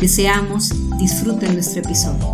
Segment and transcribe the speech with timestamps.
[0.00, 2.24] Deseamos disfruten nuestro episodio.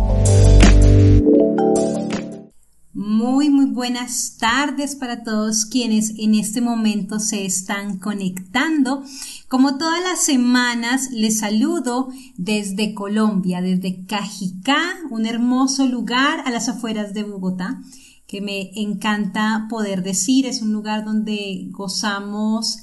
[2.93, 9.03] Muy, muy buenas tardes para todos quienes en este momento se están conectando.
[9.47, 16.69] Como todas las semanas, les saludo desde Colombia, desde Cajicá, un hermoso lugar a las
[16.69, 17.81] afueras de Bogotá,
[18.27, 20.45] que me encanta poder decir.
[20.45, 22.77] Es un lugar donde gozamos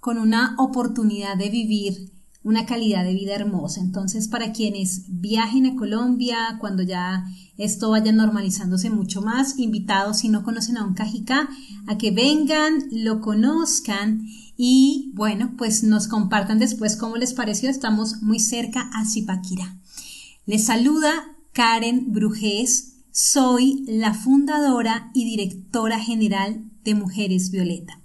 [0.00, 2.11] con una oportunidad de vivir
[2.44, 3.80] una calidad de vida hermosa.
[3.80, 7.24] Entonces, para quienes viajen a Colombia, cuando ya
[7.56, 11.48] esto vaya normalizándose mucho más, invitados si no conocen a un Cajicá,
[11.86, 17.70] a que vengan, lo conozcan y bueno, pues nos compartan después cómo les pareció.
[17.70, 19.78] Estamos muy cerca a Zipaquirá.
[20.46, 21.12] Les saluda
[21.52, 22.88] Karen Brujés.
[23.12, 28.01] Soy la fundadora y directora general de Mujeres Violeta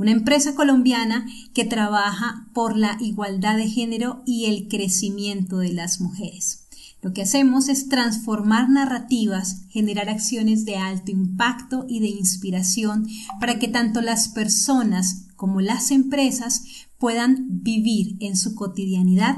[0.00, 6.00] una empresa colombiana que trabaja por la igualdad de género y el crecimiento de las
[6.00, 6.66] mujeres.
[7.02, 13.08] Lo que hacemos es transformar narrativas, generar acciones de alto impacto y de inspiración
[13.40, 16.64] para que tanto las personas como las empresas
[16.96, 19.36] puedan vivir en su cotidianidad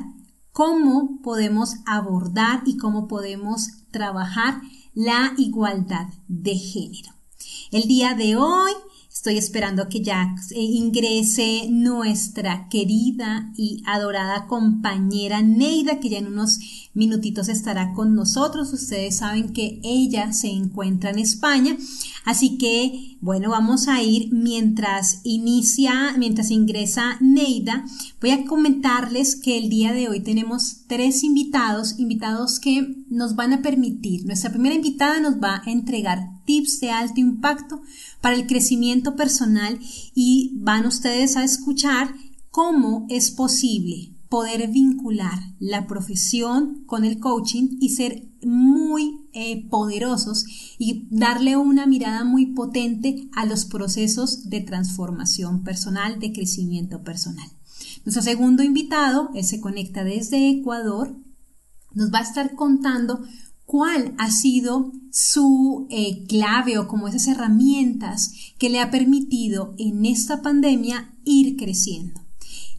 [0.52, 4.60] cómo podemos abordar y cómo podemos trabajar
[4.94, 7.10] la igualdad de género.
[7.72, 8.70] El día de hoy
[9.22, 16.26] Estoy esperando que ya eh, ingrese nuestra querida y adorada compañera Neida, que ya en
[16.26, 16.58] unos
[16.94, 18.72] minutitos estará con nosotros.
[18.72, 21.76] Ustedes saben que ella se encuentra en España.
[22.24, 27.84] Así que, bueno, vamos a ir mientras inicia, mientras ingresa Neida.
[28.20, 33.52] Voy a comentarles que el día de hoy tenemos tres invitados, invitados que nos van
[33.52, 34.24] a permitir.
[34.26, 37.82] Nuestra primera invitada nos va a entregar tips de alto impacto
[38.20, 39.78] para el crecimiento personal
[40.14, 42.14] y van ustedes a escuchar
[42.50, 50.46] cómo es posible poder vincular la profesión con el coaching y ser muy eh, poderosos
[50.78, 57.46] y darle una mirada muy potente a los procesos de transformación personal, de crecimiento personal.
[58.06, 61.14] Nuestro segundo invitado, él se conecta desde Ecuador,
[61.92, 63.22] nos va a estar contando
[63.66, 70.06] cuál ha sido su eh, clave o como esas herramientas que le ha permitido en
[70.06, 72.21] esta pandemia ir creciendo.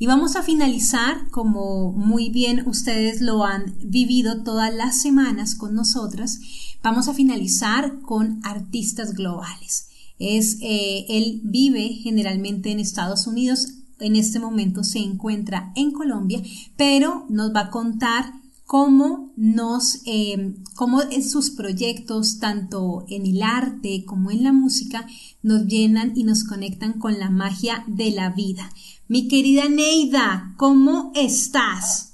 [0.03, 5.75] Y vamos a finalizar, como muy bien ustedes lo han vivido todas las semanas con
[5.75, 6.41] nosotras,
[6.83, 9.87] vamos a finalizar con artistas globales.
[10.19, 16.41] Es, eh, él vive generalmente en Estados Unidos, en este momento se encuentra en Colombia,
[16.75, 18.25] pero nos va a contar
[18.65, 25.05] cómo nos, eh, cómo sus proyectos, tanto en el arte como en la música,
[25.43, 28.69] nos llenan y nos conectan con la magia de la vida.
[29.09, 32.13] Mi querida Neida, ¿cómo estás?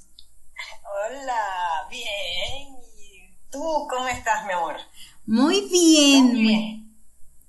[0.83, 2.75] Hola, bien.
[3.51, 4.75] ¿Tú cómo estás, mi amor?
[5.27, 6.25] Muy bien.
[6.33, 6.97] Muy bien.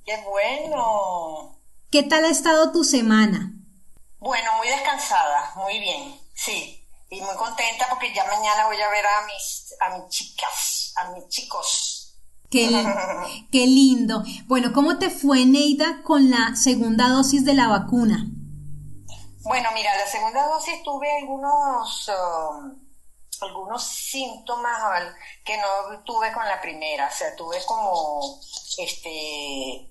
[0.05, 1.59] Qué bueno.
[1.91, 3.55] ¿Qué tal ha estado tu semana?
[4.19, 6.87] Bueno, muy descansada, muy bien, sí.
[7.09, 11.13] Y muy contenta porque ya mañana voy a ver a mis, a mis chicas, a
[11.13, 12.15] mis chicos.
[12.51, 12.69] Qué,
[13.51, 14.23] qué lindo.
[14.45, 18.27] Bueno, ¿cómo te fue, Neida, con la segunda dosis de la vacuna?
[19.51, 22.89] Bueno, mira, la segunda dosis tuve algunos, um,
[23.41, 25.13] algunos síntomas
[25.45, 28.39] que no tuve con la primera, o sea, tuve como,
[28.79, 29.91] este,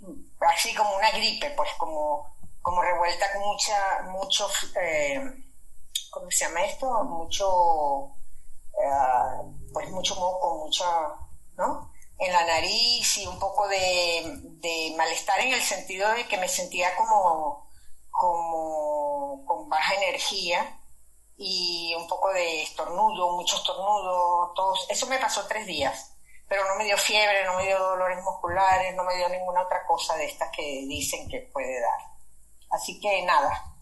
[0.49, 4.47] así como una gripe, pues como, como revuelta con mucha, mucho,
[4.81, 5.19] eh,
[6.09, 7.03] ¿cómo se llama esto?
[7.03, 8.15] Mucho,
[8.81, 9.43] eh,
[9.73, 10.85] pues mucho moco, mucha,
[11.57, 11.91] ¿no?
[12.17, 14.23] En la nariz y un poco de,
[14.61, 17.68] de malestar en el sentido de que me sentía como,
[18.19, 20.77] como con baja energía
[21.37, 24.85] y un poco de estornudo, mucho estornudo, todos.
[24.89, 26.17] Eso me pasó tres días,
[26.49, 29.85] pero no me dio fiebre, no me dio dolores musculares, no me dio ninguna otra
[29.87, 31.99] cosa de estas que dicen que puede dar.
[32.71, 33.73] Así que nada,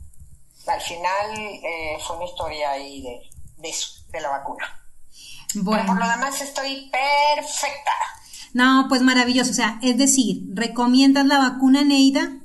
[0.67, 3.21] al final eh, fue una historia ahí de,
[3.57, 4.87] de eso, de la vacuna.
[5.55, 5.81] Bueno.
[5.83, 7.91] Pero por lo demás estoy perfecta.
[8.53, 9.49] No, pues maravilloso.
[9.49, 12.37] O sea, es decir, ¿recomiendas la vacuna Neida?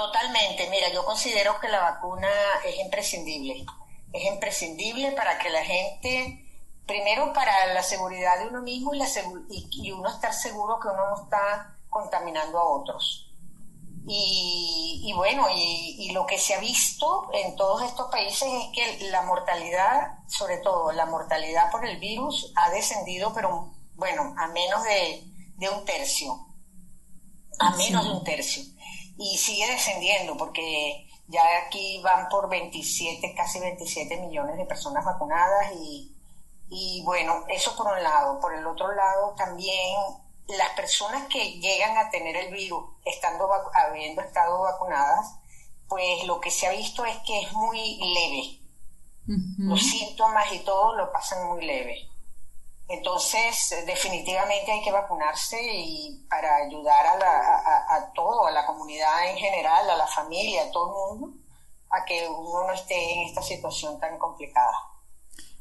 [0.00, 2.30] Totalmente, mira, yo considero que la vacuna
[2.64, 3.66] es imprescindible.
[4.14, 6.46] Es imprescindible para que la gente
[6.86, 9.06] primero para la seguridad de uno mismo y, la
[9.50, 13.30] y, uno estar seguro que uno no está contaminando a otros.
[14.06, 19.20] Y, bueno, y, lo que se ha visto en todos estos países es que la
[19.20, 25.68] mortalidad, sobre todo la mortalidad por el virus, ha descendido, pero bueno, a menos de,
[25.70, 26.46] un tercio.
[27.58, 28.62] A menos de un tercio.
[29.22, 35.72] Y sigue descendiendo porque ya aquí van por 27, casi 27 millones de personas vacunadas
[35.76, 36.16] y,
[36.70, 38.40] y bueno, eso por un lado.
[38.40, 39.94] Por el otro lado, también
[40.48, 45.36] las personas que llegan a tener el virus estando habiendo estado vacunadas,
[45.86, 48.56] pues lo que se ha visto es que es muy leve.
[49.58, 52.09] Los síntomas y todo lo pasan muy leve.
[52.90, 59.30] Entonces, definitivamente hay que vacunarse y para ayudar a, la, a, todo, a la comunidad
[59.30, 61.38] en general, a la familia, a todo el mundo,
[61.88, 64.72] a que uno no esté en esta situación tan complicada.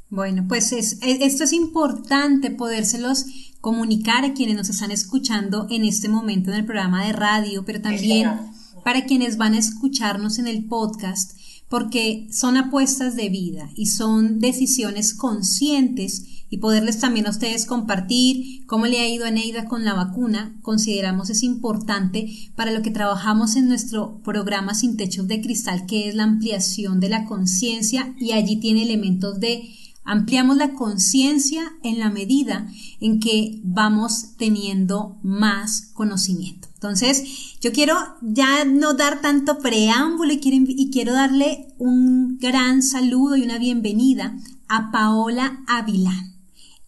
[0.09, 3.25] Bueno, pues es, esto es importante podérselos
[3.61, 7.79] comunicar a quienes nos están escuchando en este momento en el programa de radio, pero
[7.79, 8.51] también
[8.83, 11.37] para quienes van a escucharnos en el podcast,
[11.69, 18.65] porque son apuestas de vida y son decisiones conscientes y poderles también a ustedes compartir
[18.65, 22.89] cómo le ha ido a Neida con la vacuna, consideramos es importante para lo que
[22.89, 28.15] trabajamos en nuestro programa Sin Techos de Cristal, que es la ampliación de la conciencia
[28.19, 29.69] y allí tiene elementos de
[30.09, 32.67] Ampliamos la conciencia en la medida
[32.99, 36.58] en que vamos teniendo más conocimiento.
[36.79, 43.41] Entonces, yo quiero ya no dar tanto preámbulo y quiero, darle un gran saludo y
[43.41, 44.37] una bienvenida
[44.69, 46.37] a Paola Avilán.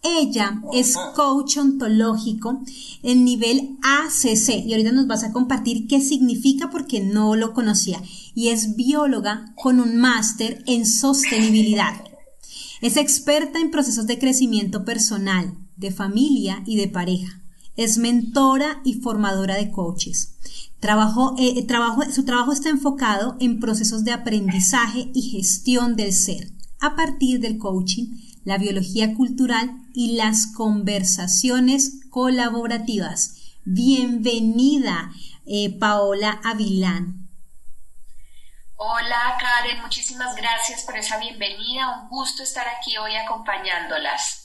[0.01, 2.63] Ella es coach ontológico
[3.03, 8.01] en nivel ACC y ahorita nos vas a compartir qué significa porque no lo conocía
[8.33, 12.01] y es bióloga con un máster en sostenibilidad.
[12.79, 17.40] Es experta en procesos de crecimiento personal, de familia y de pareja.
[17.75, 20.35] Es mentora y formadora de coaches.
[20.79, 26.51] Trabajo, eh, eh, su trabajo está enfocado en procesos de aprendizaje y gestión del ser
[26.81, 33.35] a partir del coaching, la biología cultural y las conversaciones colaborativas.
[33.63, 35.11] Bienvenida,
[35.45, 37.29] eh, Paola Avilán.
[38.75, 42.01] Hola Karen, muchísimas gracias por esa bienvenida.
[42.01, 44.40] Un gusto estar aquí hoy acompañándolas.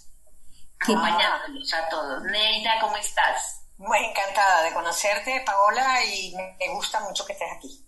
[0.87, 2.23] Acompañándolos a todos.
[2.25, 3.63] Neida, ¿cómo estás?
[3.79, 7.85] Muy encantada de conocerte, Paola, y me gusta mucho que estés aquí.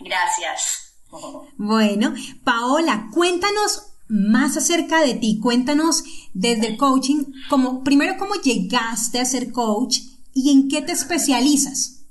[0.00, 0.88] Gracias.
[1.58, 5.38] Bueno, Paola, cuéntanos más acerca de ti.
[5.40, 9.98] Cuéntanos desde el coaching, como, primero cómo llegaste a ser coach
[10.34, 12.02] y en qué te especializas.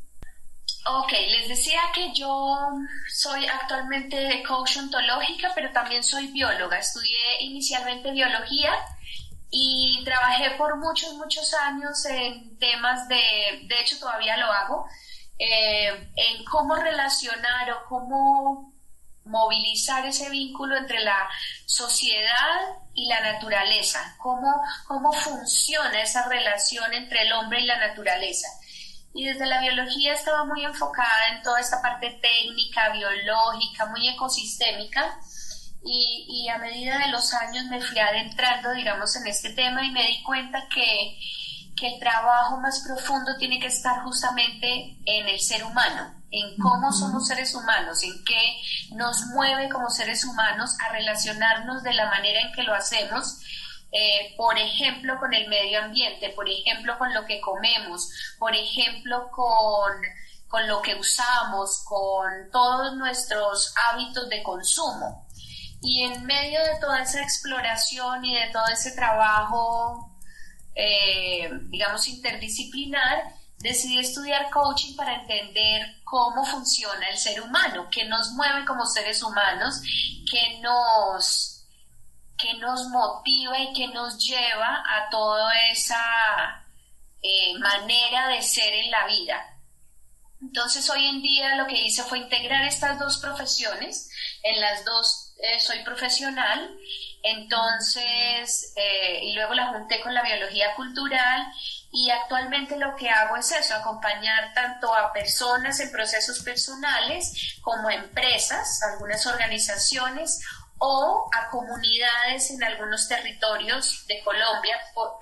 [0.86, 2.56] Ok, les decía que yo
[3.12, 6.78] soy actualmente coach ontológica, pero también soy bióloga.
[6.78, 8.72] Estudié inicialmente biología
[9.52, 14.86] y trabajé por muchos, muchos años en temas de, de hecho todavía lo hago,
[15.38, 18.74] eh, en cómo relacionar o cómo
[19.26, 21.30] movilizar ese vínculo entre la
[21.66, 28.48] sociedad y la naturaleza, cómo, cómo funciona esa relación entre el hombre y la naturaleza
[29.14, 35.20] y desde la biología estaba muy enfocada en toda esta parte técnica, biológica, muy ecosistémica.
[35.84, 39.90] Y, y, a medida de los años me fui adentrando, digamos, en este tema y
[39.90, 41.18] me di cuenta que,
[41.76, 46.92] que el trabajo más profundo tiene que estar justamente en el ser humano, en cómo
[46.92, 48.62] somos seres humanos, en qué
[48.96, 53.42] nos mueve como seres humanos a relacionarnos de la manera en que lo hacemos
[53.92, 58.10] eh, por ejemplo, con el medio ambiente, por ejemplo, con lo que comemos,
[58.40, 59.92] por ejemplo, con,
[60.48, 65.28] con lo que usamos, con todos nuestros hábitos de consumo.
[65.82, 70.16] Y en medio de toda esa exploración y de todo ese trabajo,
[70.76, 78.32] eh, digamos, interdisciplinar, decidí estudiar coaching para entender cómo funciona el ser humano, qué nos
[78.34, 79.82] mueve como seres humanos,
[80.30, 81.52] qué nos
[82.60, 86.66] nos motiva y que nos lleva a toda esa
[87.22, 89.60] eh, manera de ser en la vida.
[90.42, 94.10] Entonces hoy en día lo que hice fue integrar estas dos profesiones,
[94.44, 96.78] en las dos eh, soy profesional,
[97.24, 101.48] entonces, eh, y luego la junté con la biología cultural
[101.92, 107.90] y actualmente lo que hago es eso, acompañar tanto a personas en procesos personales como
[107.90, 110.42] a empresas, algunas organizaciones
[110.80, 114.80] o a comunidades en algunos territorios de Colombia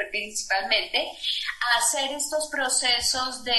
[0.09, 3.53] principalmente a hacer estos procesos de,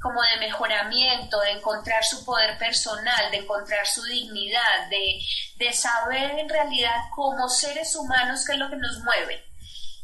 [0.00, 5.20] como de mejoramiento, de encontrar su poder personal, de encontrar su dignidad, de,
[5.56, 9.44] de saber en realidad como seres humanos qué es lo que nos mueve.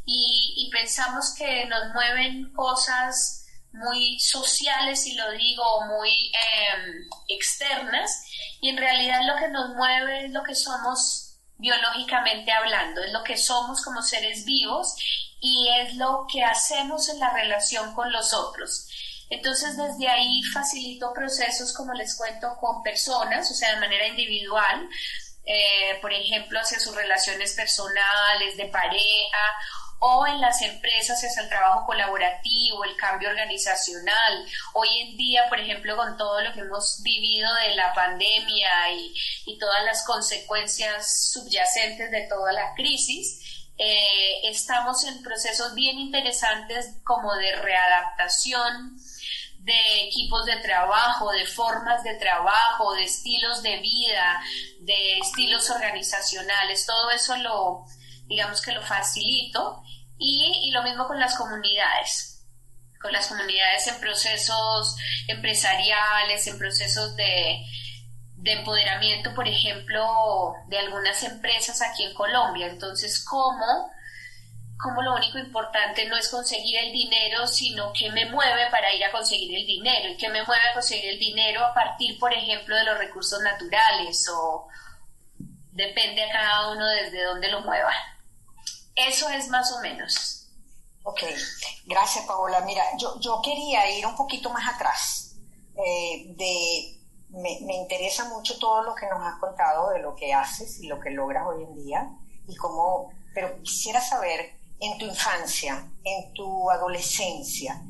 [0.04, 8.24] Y, y pensamos que nos mueven cosas muy sociales, si lo digo, muy em, externas,
[8.60, 13.22] y en realidad lo que nos mueve es lo que somos biológicamente hablando, es lo
[13.22, 14.96] que somos como seres vivos
[15.40, 18.88] y es lo que hacemos en la relación con los otros.
[19.32, 24.86] Entonces, desde ahí facilito procesos, como les cuento, con personas, o sea, de manera individual,
[25.46, 29.38] eh, por ejemplo, hacia sus relaciones personales, de pareja,
[30.00, 34.44] o en las empresas hacia el trabajo colaborativo, el cambio organizacional.
[34.74, 39.14] Hoy en día, por ejemplo, con todo lo que hemos vivido de la pandemia y,
[39.46, 43.40] y todas las consecuencias subyacentes de toda la crisis,
[43.78, 48.96] eh, estamos en procesos bien interesantes como de readaptación,
[49.58, 54.42] de equipos de trabajo, de formas de trabajo, de estilos de vida,
[54.80, 57.84] de estilos organizacionales, todo eso lo,
[58.26, 59.82] digamos que lo facilito
[60.18, 62.44] y, lo mismo con las comunidades,
[63.00, 64.96] con las comunidades en procesos
[65.28, 67.64] empresariales, en procesos de,
[68.42, 72.66] de empoderamiento, por ejemplo, de algunas empresas aquí en Colombia.
[72.66, 73.90] Entonces, ¿cómo?
[74.82, 79.04] como lo único importante no es conseguir el dinero, sino que me mueve para ir
[79.04, 82.34] a conseguir el dinero y que me mueve a conseguir el dinero a partir, por
[82.34, 84.66] ejemplo, de los recursos naturales o
[85.70, 87.92] depende a cada uno desde dónde lo mueva.
[88.96, 90.48] Eso es más o menos.
[91.04, 91.22] Ok,
[91.84, 92.60] gracias Paola.
[92.62, 95.36] Mira, yo, yo quería ir un poquito más atrás.
[95.76, 97.01] Eh, de,
[97.32, 101.00] me, interesa mucho todo lo que nos has contado de lo que haces y lo
[101.00, 102.10] que logras hoy en día
[102.46, 107.82] y cómo, pero quisiera saber en tu infancia, en tu adolescencia,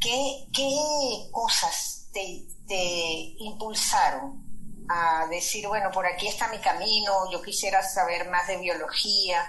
[0.00, 2.46] ¿qué, cosas te,
[3.38, 4.44] impulsaron
[4.88, 9.42] a decir, bueno, por aquí está mi camino, yo quisiera saber más de biología,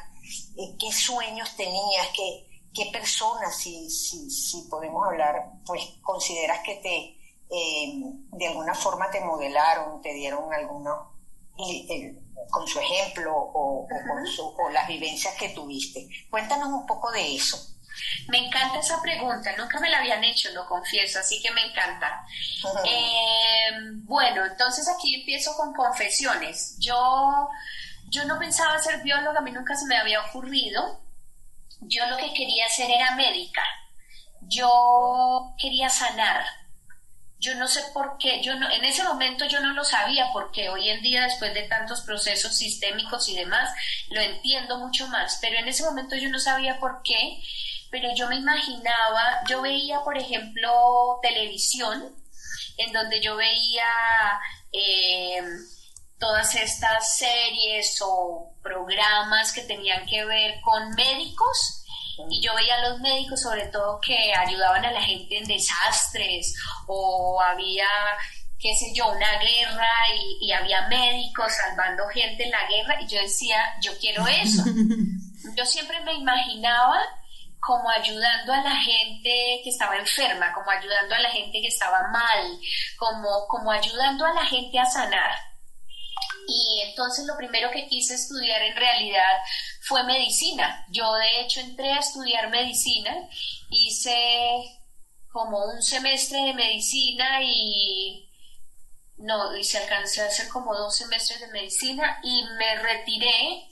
[0.57, 6.75] eh, qué sueños tenías, qué, qué personas, si, si, si podemos hablar, pues consideras que
[6.75, 7.18] te,
[7.49, 8.01] eh,
[8.31, 11.09] de alguna forma te modelaron, te dieron algunos
[12.49, 13.87] con su ejemplo o,
[14.55, 16.07] con las vivencias que tuviste.
[16.29, 17.57] Cuéntanos un poco de eso.
[18.29, 22.23] Me encanta esa pregunta, nunca me la habían hecho, lo confieso, así que me encanta.
[22.85, 23.71] Eh,
[24.03, 26.77] bueno, entonces aquí empiezo con confesiones.
[26.79, 27.49] Yo,
[28.09, 31.01] yo no pensaba ser bióloga, a mí nunca se me había ocurrido.
[31.81, 33.63] Yo lo que quería hacer era médica.
[34.41, 36.45] Yo quería sanar,
[37.39, 40.69] yo no sé por qué, yo no, en ese momento yo no lo sabía porque
[40.69, 43.69] hoy en día después de tantos procesos sistémicos y demás
[44.09, 47.41] lo entiendo mucho más, pero en ese momento yo no sabía por qué,
[47.89, 52.13] pero yo me imaginaba, yo veía por ejemplo televisión
[52.77, 53.87] en donde yo veía
[54.73, 55.41] eh,
[56.19, 61.78] todas estas series o programas que tenían que ver con médicos
[62.29, 66.55] y yo veía a los médicos sobre todo que ayudaban a la gente en desastres
[66.87, 67.87] o había
[68.59, 69.89] qué sé yo, una guerra
[70.41, 74.63] y, había médicos salvando gente en la guerra y yo decía, yo quiero eso.
[75.55, 76.99] Yo siempre me imaginaba
[77.59, 82.07] como ayudando a la gente que estaba enferma, como ayudando a la gente que estaba
[82.09, 82.59] mal,
[82.97, 85.31] como, como ayudando a la gente a sanar.
[86.47, 89.37] Y entonces lo primero que quise estudiar en realidad
[89.81, 90.85] fue medicina.
[90.89, 93.15] Yo de hecho entré a estudiar medicina,
[93.69, 94.79] hice
[95.31, 98.29] como un semestre de medicina y
[99.17, 103.67] no, y se alcancé a hacer como dos semestres de medicina y me retiré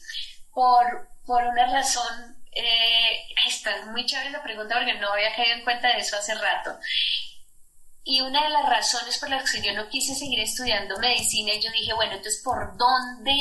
[0.54, 5.64] por, por una razón, eh, está muy chévere la pregunta porque no había caído en
[5.64, 6.78] cuenta de eso hace rato.
[8.10, 11.70] Y una de las razones por las que yo no quise seguir estudiando medicina, yo
[11.74, 13.36] dije, bueno, entonces, ¿por dónde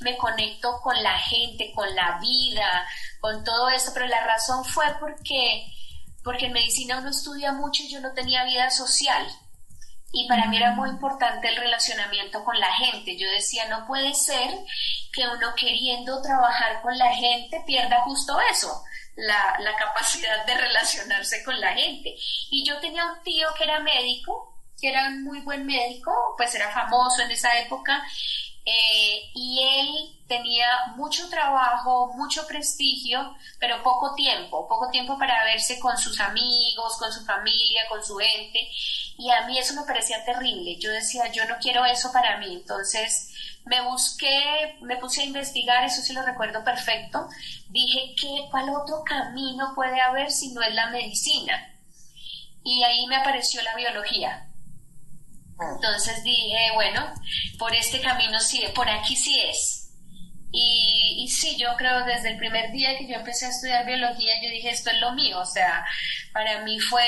[0.00, 2.84] me conecto con la gente, con la vida,
[3.20, 3.92] con todo esto?
[3.94, 5.68] Pero la razón fue porque,
[6.24, 9.24] porque en medicina uno estudia mucho y yo no tenía vida social.
[10.10, 13.16] Y para mí era muy importante el relacionamiento con la gente.
[13.16, 14.50] Yo decía, no puede ser
[15.12, 18.82] que uno queriendo trabajar con la gente pierda justo eso
[19.18, 22.14] la, la capacidad de relacionarse con la gente.
[22.50, 26.54] Y yo tenía un tío que era médico, que era un muy buen médico, pues
[26.54, 28.02] era famoso en esa época,
[28.68, 35.80] eh, y él tenía mucho trabajo, mucho prestigio, pero poco tiempo, poco tiempo para verse
[35.80, 38.68] con sus amigos, con su familia, con su gente,
[39.16, 40.76] y a mí eso me parecía terrible.
[40.78, 43.32] Yo decía, yo no quiero eso para mí, entonces
[43.64, 47.28] me busqué, me puse a investigar, eso sí lo recuerdo perfecto,
[47.70, 51.74] dije, ¿qué, ¿cuál otro camino puede haber si no es la medicina?
[52.68, 54.47] y ahí me apareció la biología.
[55.60, 57.12] Entonces dije, bueno,
[57.58, 59.84] por este camino sí, por aquí sí es.
[60.50, 64.32] Y, y, sí, yo creo desde el primer día que yo empecé a estudiar biología,
[64.42, 65.40] yo dije, esto es lo mío.
[65.40, 65.84] O sea,
[66.32, 67.04] para mí fue,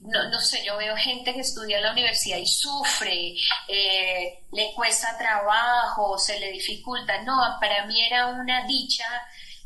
[0.00, 3.34] no, no sé, yo veo gente que estudia en la universidad y sufre,
[3.68, 7.22] eh, le cuesta trabajo, se le dificulta.
[7.22, 9.04] No, para mí era una dicha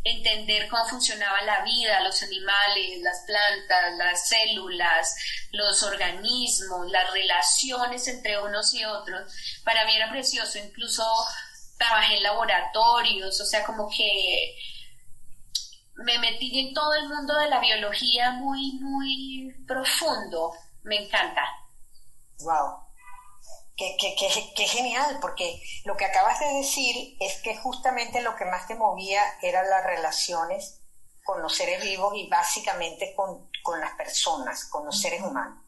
[0.04, 5.14] entender cómo funcionaba la vida, los animales, las plantas, las células,
[5.52, 9.32] los organismos, las relaciones entre unos y otros.
[9.64, 11.04] Para mí era precioso, incluso
[11.78, 14.56] trabajé en laboratorios, o sea, como que
[15.96, 20.52] me metí en todo el mundo de la biología muy, muy profundo.
[20.82, 21.42] Me encanta.
[22.40, 22.91] Wow.
[23.98, 28.44] Qué, qué, qué, genial, porque lo que acabas de decir es que justamente lo que
[28.44, 30.80] más te movía eran las relaciones
[31.24, 35.58] con los seres vivos y básicamente con, con las personas, con los seres humanos.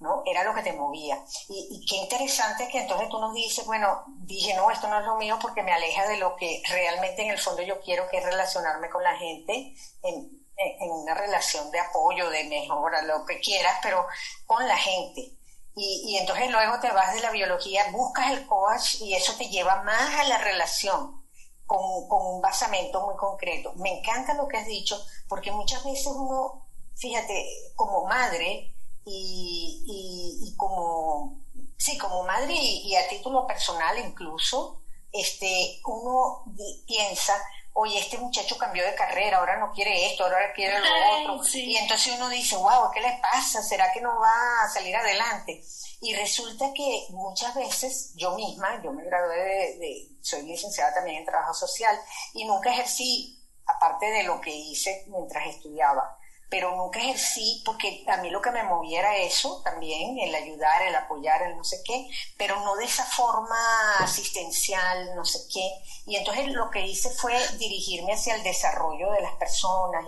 [0.00, 0.22] ¿no?
[0.26, 1.18] Era lo que te movía.
[1.48, 5.16] Y, qué interesante que entonces tú nos dices, bueno, dije, no, esto no es lo
[5.16, 8.24] mío porque me aleja de lo que realmente en el fondo yo quiero, que es
[8.24, 10.42] relacionarme con la gente en,
[10.80, 14.06] una relación de apoyo, de mejora, lo que quieras, pero
[14.46, 15.32] con la gente.
[15.74, 19.48] Y, y, entonces luego te vas de la biología, buscas el coach y eso te
[19.48, 21.24] lleva más a la relación
[21.64, 23.72] con, con un basamento muy concreto.
[23.76, 28.72] Me encanta lo que has dicho porque muchas veces uno, fíjate, como madre,
[29.04, 31.40] y, y, como,
[31.76, 34.80] sí, como madre y, a título personal incluso,
[35.12, 36.44] este, uno
[36.86, 37.34] piensa,
[37.74, 41.46] oye, este muchacho cambió de carrera, ahora no quiere esto, ahora quiere lo otro.
[41.54, 43.62] Y entonces uno dice, wow, ¿qué le pasa?
[43.62, 45.62] ¿Será que no va a salir adelante?
[46.00, 51.18] Y resulta que muchas veces yo misma, yo me gradué de, de, soy licenciada también
[51.18, 51.96] en trabajo social
[52.34, 56.18] y nunca ejercí, aparte de lo que hice mientras estudiaba,
[56.52, 60.82] pero nunca ejercí porque a mí lo que me movía era eso también, el ayudar,
[60.82, 62.06] el apoyar, el no sé qué,
[62.36, 63.56] pero no de esa forma
[64.00, 65.66] asistencial, no sé qué.
[66.04, 70.04] Y entonces lo que hice fue dirigirme hacia el desarrollo de las personas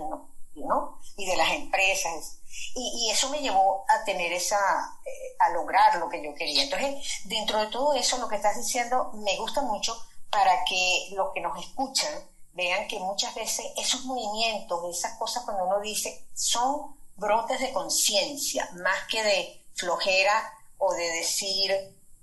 [0.54, 1.00] y, ¿no?
[1.16, 2.40] y de las empresas.
[2.74, 4.58] Y, eso me llevó a tener esa,
[5.07, 6.64] eh, a lograr lo que yo quería.
[6.64, 9.96] Entonces, dentro de todo eso, lo que estás diciendo me gusta mucho
[10.30, 12.12] para que los que nos escuchan
[12.55, 18.69] vean que muchas veces esos movimientos, esas cosas cuando uno dice, son brotes de conciencia,
[18.75, 21.71] más que de flojera o de decir,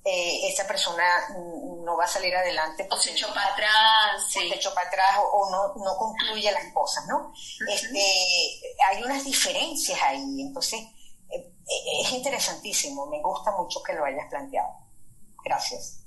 [0.04, 1.04] eh, esa persona
[1.84, 2.88] no va a salir adelante.
[2.89, 4.32] O se echó para atrás.
[4.32, 7.34] Se echó para atrás o, no, no, concluye las cosas, ¿no?
[7.67, 8.02] este,
[8.89, 10.80] hay unas diferencias ahí, entonces
[11.30, 14.70] eh, eh, es interesantísimo, me gusta mucho que lo hayas planteado.
[15.44, 16.00] Gracias.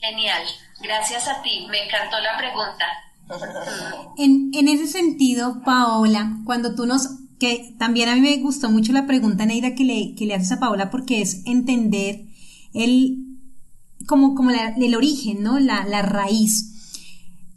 [0.00, 0.46] Genial,
[0.80, 2.86] gracias a ti, me encantó la pregunta.
[4.16, 7.08] En, en, ese sentido, Paola, cuando tú nos,
[7.38, 10.52] que también a mí me gustó mucho la pregunta, Neida, que le, que le haces
[10.52, 12.26] a Paola, porque es entender
[12.72, 13.38] el,
[14.06, 15.58] como, como el origen, ¿no?
[15.58, 16.70] La, la raíz.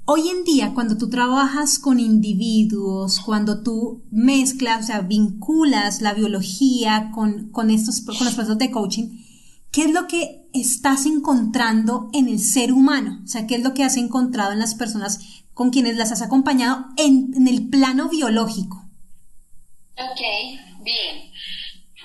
[0.06, 6.14] Hoy en día, cuando tú trabajas con individuos, cuando tú mezclas, o sea, vinculas la
[6.14, 9.10] biología con, con estos, con los procesos de coaching,
[9.70, 13.20] ¿qué es lo que estás encontrando en el ser humano?
[13.26, 15.20] O sea, ¿qué es lo que has encontrado en las personas
[15.58, 18.78] con quienes las has acompañado en, el plano biológico.
[19.98, 20.22] Ok,
[20.82, 21.34] bien.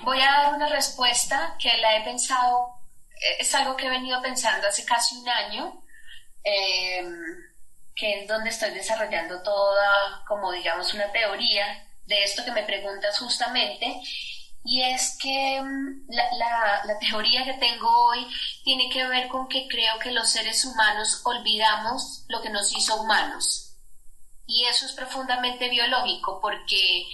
[0.03, 2.79] Voy a dar una respuesta que la he pensado,
[3.11, 5.83] eh, es algo que he venido pensando hace casi un año,
[6.43, 7.13] em,
[7.95, 13.19] que es donde estoy desarrollando toda, como digamos, una teoría de esto que me preguntas
[13.19, 14.01] justamente,
[14.73, 18.25] y es que mm, la, la, teoría que tengo hoy
[18.63, 22.99] tiene que ver con que creo que los seres humanos olvidamos lo que nos hizo
[22.99, 23.75] humanos.
[24.47, 27.05] Y eso es profundamente biológico porque,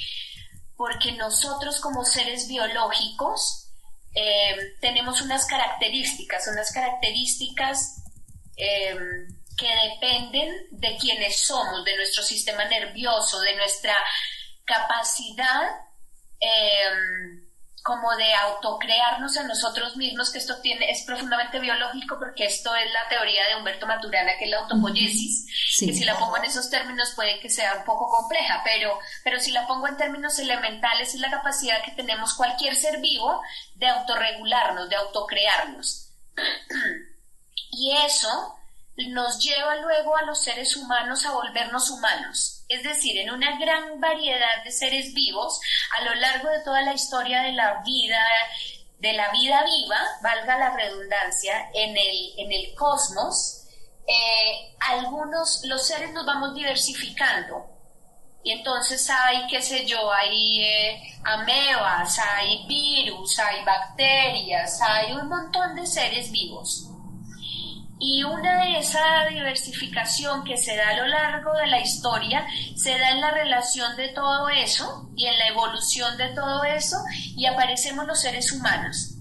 [0.77, 3.73] porque nosotros como seres biológicos
[4.15, 8.05] eh, tenemos unas características, unas características
[8.55, 8.97] eh,
[9.57, 13.97] que dependen de quienes somos, de nuestro sistema nervioso, de nuestra
[14.63, 15.89] capacidad
[16.41, 17.48] Em,
[17.83, 22.91] como de autocrearnos a nosotros mismos, que esto tiene, es profundamente biológico porque esto es
[22.91, 25.45] la teoría de Humberto Maturana, que es la autopoiesis,
[25.79, 29.39] que si la pongo en esos términos puede que sea un poco compleja, pero, pero
[29.39, 33.41] si la pongo en términos elementales es la capacidad que tenemos cualquier ser vivo
[33.75, 36.11] de autorregularnos, de autocrearnos.
[37.71, 38.57] y eso
[39.09, 43.99] nos lleva luego a los seres humanos a volvernos humanos es decir, en una gran
[43.99, 45.59] variedad de seres vivos
[45.97, 48.23] a lo largo de toda la historia de la vida,
[48.99, 53.65] de la vida viva, valga la redundancia, en el, en el cosmos,
[54.07, 57.67] eh, algunos, los seres nos vamos diversificando
[58.43, 65.27] Y entonces hay, qué sé yo, hay eh, amebas, hay virus, hay bacterias, hay un
[65.27, 66.87] montón de seres vivos.
[68.01, 72.97] Y una de esa diversificación que se da a lo largo de la historia se
[72.97, 76.95] da en la relación de todo eso y en la evolución de todo eso
[77.35, 79.15] y aparecemos los seres humanos.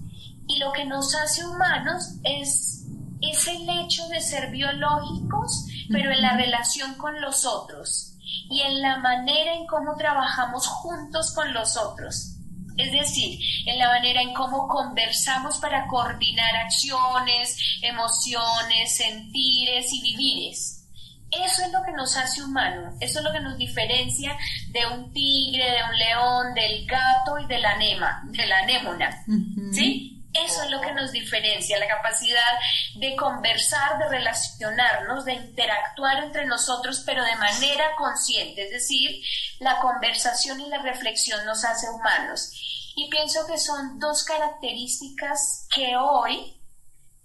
[0.47, 2.85] Y lo que nos hace humanos es,
[3.21, 8.15] es el hecho de ser biológicos, pero en la relación con los otros
[8.49, 12.38] y en la manera en cómo trabajamos juntos con los otros.
[12.79, 20.87] Es decir, en la manera en cómo conversamos para coordinar acciones, emociones, sentires y vivires.
[21.29, 24.35] Eso es lo que nos hace humanos, eso es lo que nos diferencia
[24.71, 29.25] de un tigre, de un león, del gato y de la anema, de la anémona.
[29.73, 30.18] ¿Sí?
[30.33, 32.59] Eso es lo que nos diferencia, la capacidad
[32.95, 38.65] de conversar, de relacionarnos, de interactuar entre nosotros, pero de manera consciente.
[38.65, 39.23] Es decir,
[39.59, 42.51] la conversación y la reflexión nos hace humanos.
[42.95, 46.61] Y pienso que son dos características que hoy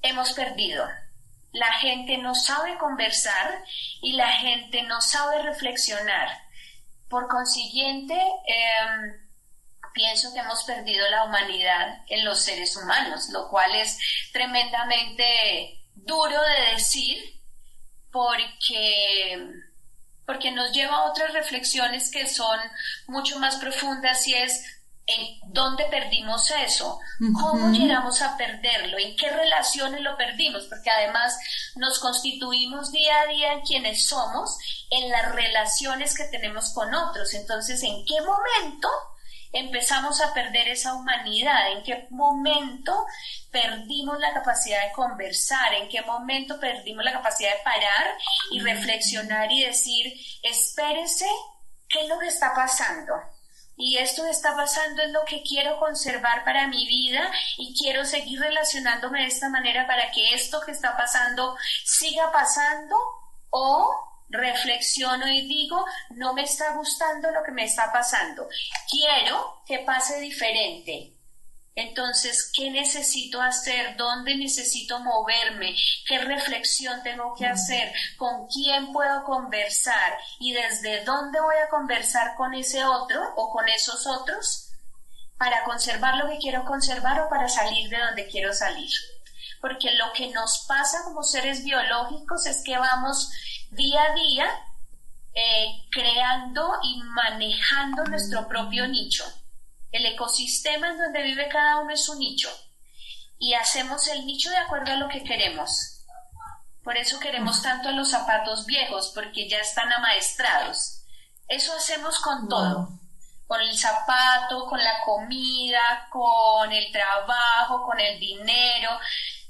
[0.01, 0.87] hemos perdido.
[1.53, 3.65] La gente no sabe conversar
[4.01, 6.29] y la gente no sabe reflexionar.
[7.09, 9.24] Por consiguiente, eh,
[9.95, 13.97] pienso que hemos perdido la humanidad en los seres humanos, lo cual es
[14.33, 17.41] tremendamente duro de decir
[18.11, 19.51] porque,
[20.27, 22.59] porque nos lleva a otras reflexiones que son
[23.07, 24.63] mucho más profundas y es
[25.07, 26.99] en dónde perdimos eso,
[27.39, 31.37] cómo llegamos a perderlo, en qué relaciones lo perdimos, porque además
[31.77, 34.57] nos constituimos día a día en quienes somos,
[34.91, 37.35] en las relaciones que tenemos con otros.
[37.35, 38.89] Entonces, ¿en qué momento
[39.55, 43.07] empezamos a perder esa humanidad, en qué momento
[43.53, 48.19] perdimos la capacidad de conversar, en qué momento perdimos la capacidad de parar
[48.51, 50.13] y reflexionar y decir,
[50.43, 51.29] espérese,
[51.89, 53.15] ¿qué es lo que está pasando?
[53.77, 58.05] Y esto que está pasando es lo que quiero conservar para mi vida y quiero
[58.05, 62.97] seguir relacionándome de esta manera para que esto que está pasando siga pasando
[63.51, 68.49] o reflexiono y digo, no me está gustando lo que me está pasando,
[68.91, 71.15] quiero que pase diferente.
[71.77, 73.97] Entonces, ¿qué necesito hacer?
[73.97, 75.75] ¿Dónde necesito moverme?
[76.07, 77.93] ¿Qué reflexión tengo que hacer?
[78.17, 80.17] ¿Con quién puedo conversar?
[80.39, 84.71] ¿Y desde dónde voy a conversar con ese otro o con esos otros?
[85.37, 88.91] Para conservar lo que quiero conservar o para salir de donde quiero salir.
[89.65, 93.31] Porque lo que nos pasa como seres biológicos es que vamos
[93.71, 94.47] día a día
[95.33, 99.25] eh, creando y manejando nuestro propio nicho.
[99.91, 102.51] El ecosistema en donde vive cada uno es un nicho
[103.39, 106.05] y hacemos el nicho de acuerdo a lo que queremos.
[106.83, 111.07] Por eso queremos tanto a los zapatos viejos, porque ya están amaestrados.
[111.49, 113.01] Eso hacemos con todo,
[113.47, 118.91] con el zapato, con la comida, con el trabajo, con el dinero.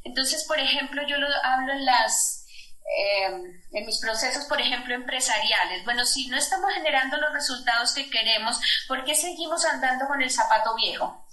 [0.05, 2.45] Entonces, por ejemplo, yo lo hablo en las
[2.87, 5.85] Em, en mis procesos, por ejemplo, empresariales.
[5.85, 10.31] Bueno, si no estamos generando los resultados que queremos, ¿por qué seguimos andando con el
[10.31, 11.27] zapato viejo?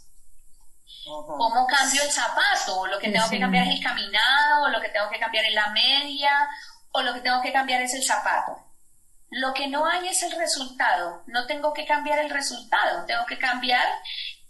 [1.06, 2.80] ¿Cómo cambio el zapato?
[2.80, 4.64] ¿O lo que tengo que cambiar es el caminado?
[4.64, 6.48] ¿O lo que tengo que cambiar es la media?
[6.94, 8.58] ¿O lo que tengo que cambiar es el zapato?
[9.30, 11.24] Lo que no hay es el resultado.
[11.28, 13.06] No tengo que cambiar el resultado.
[13.06, 13.86] Tengo que cambiar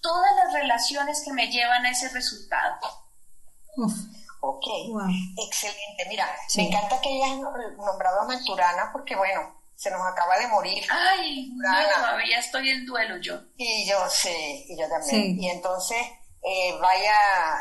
[0.02, 2.80] todas las relaciones que me llevan a ese resultado.
[4.42, 4.66] Ok,
[5.38, 6.06] excelente.
[6.10, 10.84] Mira, me encanta que hayas nombrado a Manturana porque, bueno, se nos acaba de morir.
[10.90, 11.52] Ay,
[11.96, 13.40] todavía estoy en duelo yo.
[13.58, 15.40] Y yo sí, y yo también.
[15.42, 15.98] Y entonces,
[16.44, 17.16] eh, vaya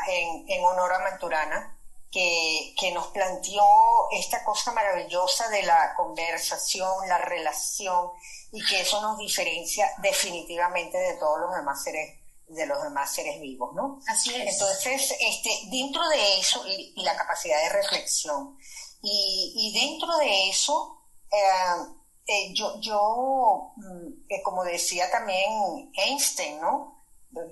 [0.07, 1.77] en, en, honor a Manturana,
[2.11, 3.63] que, que nos planteó
[4.11, 8.11] esta cosa maravillosa de la conversación, la relación,
[8.51, 12.20] y que eso nos diferencia definitivamente de todos los demás seres
[12.53, 13.99] de los demás seres vivos, ¿no?
[14.07, 14.53] Así es.
[14.53, 18.57] Entonces, este, dentro de eso, y, la capacidad de reflexión,
[19.01, 21.93] y, dentro de eso, eh,
[22.27, 27.03] eh, yo, yo mm, eh, como decía también Einstein, ¿no?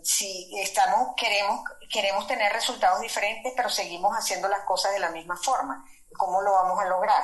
[0.04, 5.38] Si estamos, queremos, queremos tener resultados diferentes, pero seguimos haciendo las cosas de la misma
[5.38, 5.86] forma,
[6.18, 7.24] ¿cómo lo vamos a lograr?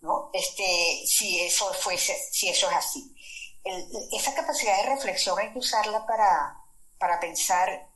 [0.00, 0.30] ¿No?
[0.32, 3.14] Este, si eso fuese, si eso es así.
[4.12, 6.59] esa capacidad de reflexión hay que usarla para,
[7.00, 7.88] para pensar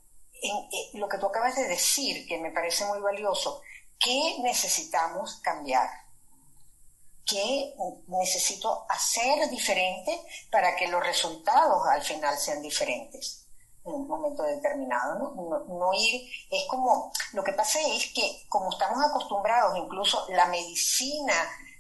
[0.43, 3.61] en lo que tú acabas de decir, que me parece muy valioso.
[3.99, 5.89] ¿Qué necesitamos cambiar?
[7.27, 7.75] ¿Qué
[8.09, 13.47] necesito hacer diferente para que los resultados al final sean diferentes
[13.85, 15.35] en un momento determinado?
[15.69, 15.93] ¿no?
[15.95, 21.35] Ir, es como, lo que pasa es que como estamos acostumbrados, incluso la medicina,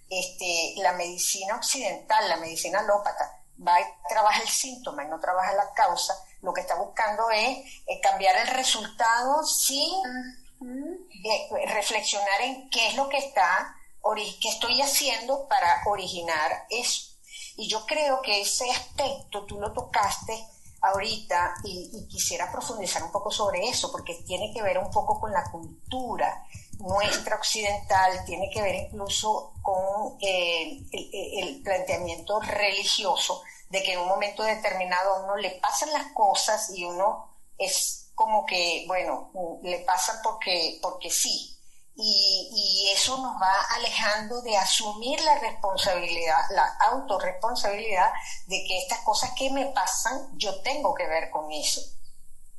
[0.09, 5.53] este, la medicina occidental, la medicina alópata, va y trabaja el síntoma y no trabaja
[5.53, 7.59] la causa, lo que está buscando es,
[8.03, 9.91] cambiar el resultado sin
[10.61, 13.75] eh, reflexionar en qué es lo que está,
[14.41, 17.15] qué estoy haciendo para originar eso.
[17.57, 20.47] Y yo creo que ese aspecto tú lo tocaste
[20.83, 25.33] ahorita y, quisiera profundizar un poco sobre eso, porque tiene que ver un poco con
[25.33, 26.45] la cultura
[26.79, 33.43] nuestra occidental, tiene que ver incluso con eh, el, planteamiento religioso
[33.75, 38.13] de que en un momento determinado a uno le pasan las cosas y uno es
[38.15, 39.33] como que, bueno,
[39.65, 41.59] le pasan porque, porque sí,
[41.97, 48.13] y, eso nos va alejando de asumir la responsabilidad, la autorresponsabilidad
[48.47, 51.81] de que estas cosas que me pasan, yo tengo que ver con eso,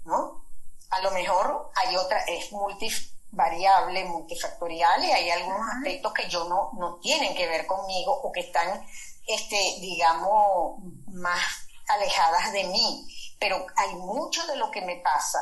[0.04, 0.44] ¿no?
[0.90, 6.72] A lo mejor hay otra, es multivariable, multifactorial y hay algunos aspectos que yo no,
[6.74, 8.86] no tienen que ver conmigo o que están,
[9.28, 11.44] este, digamos, más
[11.88, 13.08] alejadas de mí.
[13.38, 15.40] Pero hay mucho de lo que me pasa,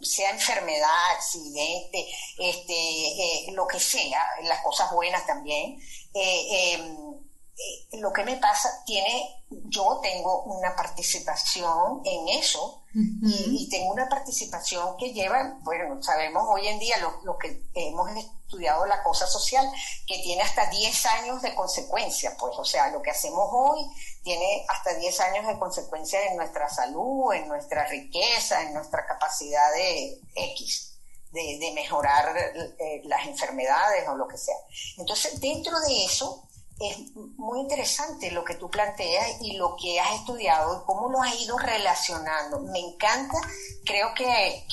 [0.00, 5.80] sea enfermedad, accidente, este, eh, lo que sea, las cosas buenas también,
[6.14, 7.27] eh, em,
[7.58, 14.08] eh, lo que me pasa tiene, yo tengo una participación en eso y, tengo una
[14.08, 19.68] participación que lleva, bueno, sabemos hoy en día lo, que hemos estudiado la cosa social,
[20.06, 23.84] que tiene hasta 10 años de consecuencia, pues, o sea, lo que hacemos hoy
[24.22, 29.72] tiene hasta 10 años de consecuencia en nuestra salud, en nuestra riqueza, en nuestra capacidad
[29.72, 30.94] de X.
[31.30, 34.56] De, mejorar eh, las enfermedades o lo que sea.
[34.96, 36.47] Entonces, dentro de eso,
[36.80, 41.20] es muy interesante lo que tú planteas y lo que has estudiado y cómo lo
[41.20, 42.60] has ido relacionando.
[42.60, 43.38] Me encanta,
[43.84, 44.64] creo que,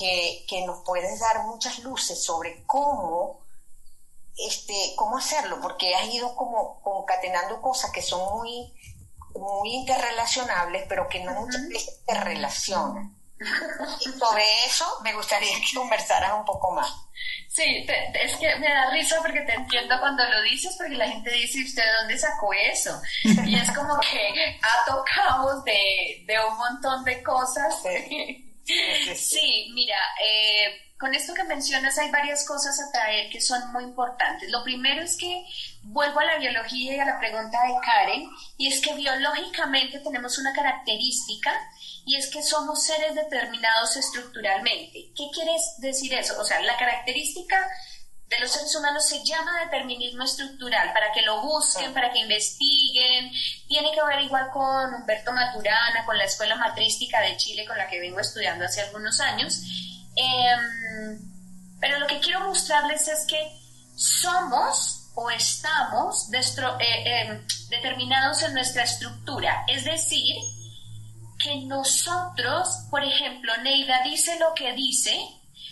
[0.48, 3.40] que, nos puedes dar muchas luces sobre cómo,
[4.38, 8.74] este, cómo hacerlo, porque has ido como concatenando cosas que son muy,
[9.36, 13.16] muy interrelacionables, pero que no muchas veces se relacionan.
[13.40, 16.88] Y sobre eso me gustaría que conversaras un poco más.
[17.50, 21.32] Sí, es que me da risa porque te entiendo cuando lo dices, porque la gente
[21.32, 23.02] dice, ¿usted dónde sacó eso?
[23.24, 27.82] Y es como que ha tocado de, de un montón de cosas.
[29.16, 33.84] Sí, mira, eh, con esto que mencionas hay varias cosas a traer que son muy
[33.84, 34.50] importantes.
[34.50, 35.46] Lo primero es que
[35.84, 40.38] vuelvo a la biología y a la pregunta de Karen, y es que biológicamente tenemos
[40.38, 41.54] una característica
[42.06, 45.12] y es que somos seres determinados estructuralmente.
[45.16, 46.40] ¿Qué quiere decir eso?
[46.40, 47.58] O sea, la característica
[48.28, 53.32] de los seres humanos se llama determinismo estructural, para que lo busquen, para que investiguen.
[53.68, 57.88] Tiene que ver igual con Humberto Maturana, con la Escuela Matrística de Chile, con la
[57.88, 59.62] que vengo estudiando hace algunos años.
[60.16, 61.20] Em,
[61.80, 63.60] pero lo que quiero mostrarles es que
[63.96, 70.36] somos o estamos eh, em, determinados en nuestra estructura, es decir,
[71.46, 75.16] que nosotros, por ejemplo, Neida dice lo que dice,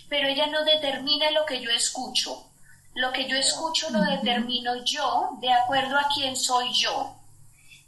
[0.08, 2.46] pero ella no determina lo que yo escucho.
[2.94, 7.16] Lo que yo escucho lo determino yo de acuerdo a quién soy yo,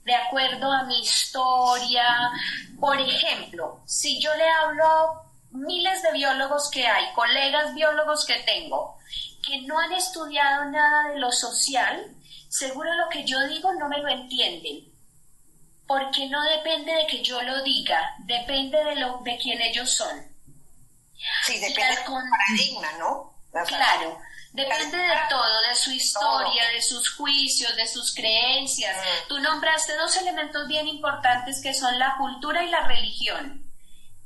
[0.04, 2.32] de acuerdo a mi historia.
[2.80, 5.22] Por ejemplo, si yo le hablo a
[5.52, 8.98] miles de biólogos que hay, colegas biólogos que tengo,
[9.46, 12.16] que no han estudiado nada de lo social,
[12.48, 14.95] seguro lo que yo digo no me lo entienden
[15.86, 20.36] porque no depende de que yo lo diga, depende de lo de quién ellos son.
[21.44, 23.32] Sí, depende del paradigma, ¿no?
[23.66, 24.18] claro,
[24.52, 28.96] depende de todo, de su historia, de sus juicios, de sus creencias.
[28.96, 29.28] Mm.
[29.28, 33.62] Tú nombraste dos elementos bien importantes que son la cultura y la religión.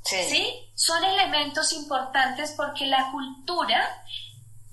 [0.03, 0.25] Sí.
[0.29, 0.73] ¿Sí?
[0.75, 4.03] Son elementos importantes porque la cultura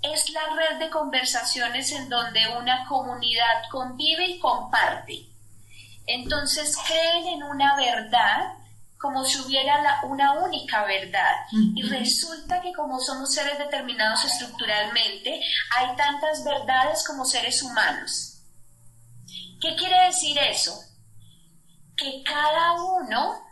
[0.02, 5.37] es la red de conversaciones en donde una comunidad convive y comparte.
[6.08, 8.54] Entonces creen en una verdad
[8.98, 11.32] como si hubiera una única verdad.
[11.76, 15.40] Y resulta que como somos seres determinados estructuralmente,
[15.76, 18.42] hay tantas verdades como seres humanos.
[19.62, 20.80] ¿Qué quiere decir eso?
[21.96, 23.44] Que cada uno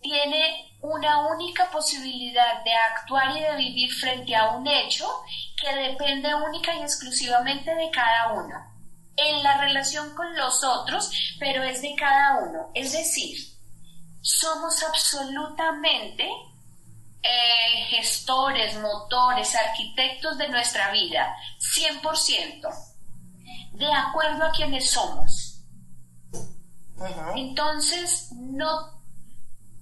[0.00, 5.06] tiene una única posibilidad de actuar y de vivir frente a un hecho
[5.60, 8.69] que depende única y exclusivamente de cada uno
[9.28, 12.70] en la relación con los otros, pero es de cada uno.
[12.74, 13.38] Es decir,
[14.20, 16.28] somos absolutamente
[17.22, 22.68] eh, gestores, motores, arquitectos de nuestra vida, 100%,
[23.72, 25.62] de acuerdo a quienes somos.
[27.34, 29.02] Entonces, no,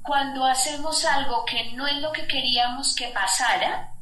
[0.03, 3.92] cuando hacemos algo que no es lo que queríamos que pasara,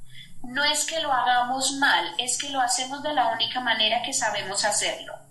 [0.42, 4.12] no es que lo hagamos mal, es que lo hacemos de la única manera que
[4.12, 5.25] sabemos hacerlo.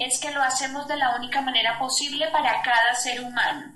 [0.00, 3.74] Es que lo hacemos de la única manera posible para cada ser humano.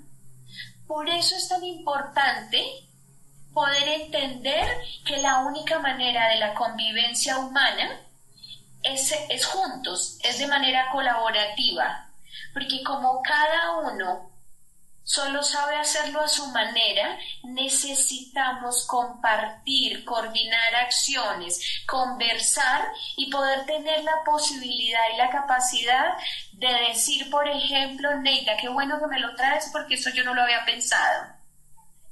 [0.87, 2.61] Por eso es tan importante
[3.53, 4.67] poder entender
[5.05, 8.01] que la única manera de la convivencia humana
[8.83, 12.09] es, es juntos, es de manera colaborativa,
[12.53, 14.30] porque como cada uno
[15.03, 22.87] solo sabe hacerlo a su manera, necesitamos compartir, coordinar acciones, conversar
[23.17, 26.13] y poder tener la posibilidad y la capacidad
[26.53, 30.33] de decir, por ejemplo, Neida, qué bueno que me lo traes porque eso yo no
[30.33, 31.41] lo había pensado.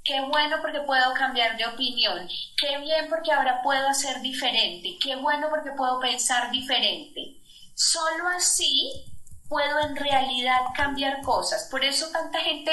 [0.04, 2.28] Qué bueno porque puedo cambiar de opinión.
[2.60, 4.98] Qué bien porque ahora puedo hacer diferente.
[5.00, 7.36] Qué bueno porque puedo pensar diferente.
[7.76, 9.06] Solo así
[9.50, 11.68] puedo en realidad cambiar cosas.
[11.70, 12.72] Por eso tanta gente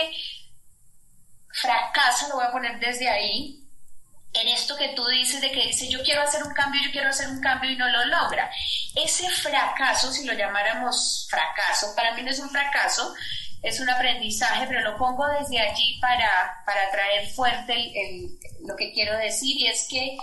[1.48, 3.66] fracasa, lo voy a poner desde ahí,
[4.40, 7.08] en esto que tú dices de que dice yo quiero hacer un cambio, yo quiero
[7.08, 8.50] hacer un cambio y no lo logra.
[8.94, 13.14] Ese fracaso, si lo llamáramos fracaso, para mí no es un fracaso,
[13.62, 17.74] es un aprendizaje, pero lo pongo desde allí para, para traer fuerte
[18.66, 20.16] lo que quiero decir y es que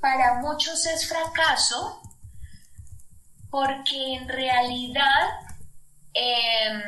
[0.00, 2.02] para muchos es fracaso
[3.50, 5.30] porque en realidad
[6.14, 6.82] Em,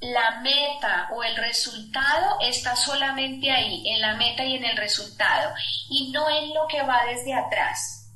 [0.00, 5.54] la meta o el resultado está solamente ahí, en la meta y en el resultado,
[5.88, 8.10] y no en lo que va desde atrás,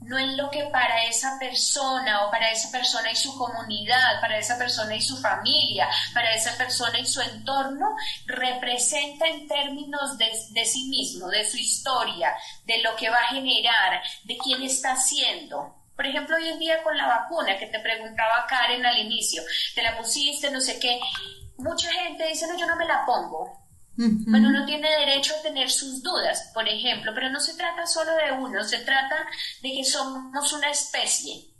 [0.00, 4.38] no en lo que para esa persona o para esa persona y su comunidad, para
[4.38, 10.30] esa persona y su familia, para esa persona y su entorno, representa en términos de,
[10.50, 14.92] de sí mismo, de su historia, de lo que va a generar, de quién está
[14.92, 15.79] haciendo.
[16.00, 19.42] Por ejemplo, hoy en día con la vacuna que te preguntaba Karen al inicio,
[19.74, 20.98] te la pusiste, no sé qué,
[21.58, 23.66] mucha gente dice, no, yo no me la pongo.
[23.96, 28.14] Bueno, uno tiene derecho a tener sus dudas, por ejemplo, pero no se trata solo
[28.14, 29.26] de uno, se trata
[29.60, 31.52] de que somos una especie.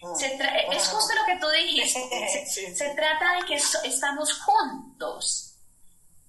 [0.00, 0.72] Mm.
[0.74, 5.56] es justo lo que tú dijiste, se, trata de que estamos juntos.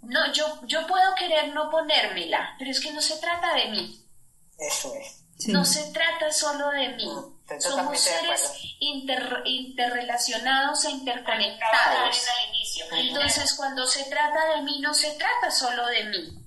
[0.01, 4.03] No, yo, yo puedo querer no ponérmela, pero es que no se trata de mí.
[4.57, 5.19] Eso es.
[5.49, 7.32] No se trata solo de mí.
[7.59, 12.25] Somos seres interrelacionados e interconectados.
[12.93, 16.39] Entonces, cuando se trata de mí, no se trata solo de mí.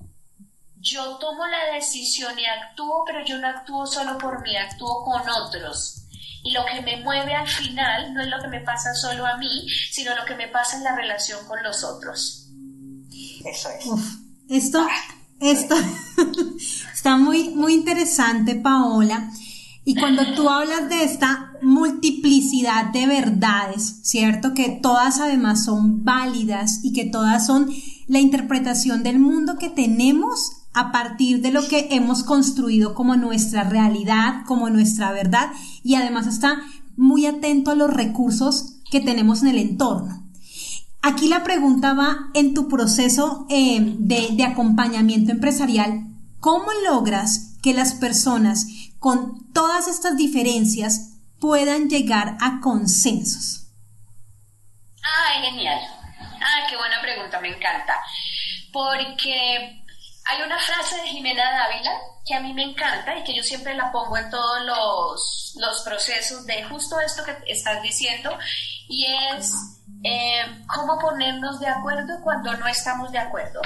[0.79, 5.23] Yo tomo la decisión y actúo, pero yo no actúo solo por mí, actúo con
[5.29, 6.03] otros.
[6.43, 9.37] Y lo que me mueve al final no es lo que me pasa solo a
[9.37, 12.49] mí, sino lo que me pasa en la relación con los otros.
[13.45, 13.85] Eso es.
[14.49, 14.87] esto,
[15.41, 15.75] esto
[16.93, 19.29] está muy, muy interesante, Paola.
[19.88, 24.53] Y cuando tú hablas de esta multiplicidad de verdades, ¿cierto?
[24.53, 27.70] Que todas además son válidas y que todas son
[28.09, 33.62] la interpretación del mundo que tenemos a partir de lo que hemos construido como nuestra
[33.62, 35.53] realidad, como nuestra verdad,
[35.85, 36.62] y además está
[36.96, 40.27] muy atento a los recursos que tenemos en el entorno.
[41.01, 46.09] Aquí la pregunta va en tu proceso eh, de, de acompañamiento empresarial,
[46.40, 48.65] ¿cómo logras que las personas
[49.01, 53.73] con todas estas diferencias puedan llegar a consensos?
[55.03, 55.81] Ah, genial.
[56.41, 58.01] Ah, qué buena pregunta, me encanta.
[58.73, 59.83] Porque
[60.27, 61.91] hay una frase de Jimena Dávila
[62.25, 65.83] que a mí me encanta y que yo siempre la pongo en todos los, los
[65.83, 68.31] procesos de justo esto que estás diciendo
[68.89, 69.53] y es
[70.05, 73.61] eh, cómo ponernos de acuerdo cuando no estamos de acuerdo